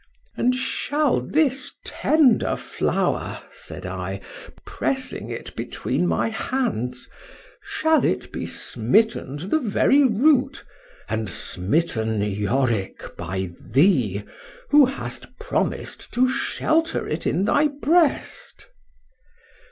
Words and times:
—And 0.35 0.55
shall 0.55 1.19
this 1.21 1.75
tender 1.85 2.55
flower, 2.55 3.39
said 3.51 3.85
I, 3.85 4.19
pressing 4.65 5.29
it 5.29 5.55
between 5.55 6.07
my 6.07 6.29
hands,—shall 6.29 8.03
it 8.03 8.31
be 8.31 8.47
smitten 8.47 9.37
to 9.37 9.45
its 9.57 9.65
very 9.67 10.03
root,—and 10.03 11.29
smitten, 11.29 12.19
Yorick! 12.23 13.15
by 13.15 13.51
thee, 13.61 14.23
who 14.71 14.87
hast 14.87 15.37
promised 15.37 16.11
to 16.15 16.27
shelter 16.27 17.07
it 17.07 17.27
in 17.27 17.45
thy 17.45 17.67
breast? 17.67 18.71